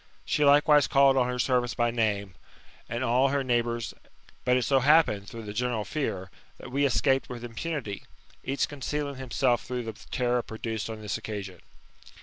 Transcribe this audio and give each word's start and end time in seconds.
She 0.25 0.43
likewise 0.43 0.87
called 0.87 1.15
on 1.15 1.27
her 1.27 1.37
servants 1.37 1.75
by 1.75 1.91
name, 1.91 2.33
and 2.89 3.03
on 3.03 3.09
All 3.11 3.27
her 3.27 3.43
neighbours; 3.43 3.93
but 4.43 4.57
it 4.57 4.63
so 4.63 4.79
happened, 4.79 5.29
through 5.29 5.43
the 5.43 5.53
general 5.53 5.85
fear, 5.85 6.31
that 6.57 6.71
we 6.71 6.85
escaped 6.87 7.29
with 7.29 7.43
impunity, 7.43 8.05
each 8.43 8.67
concealing 8.67 9.17
himself 9.17 9.63
through 9.63 9.83
the 9.83 9.93
terror 10.09 10.41
produced 10.41 10.89
on 10.89 11.03
this 11.03 11.19
occasion. 11.19 11.59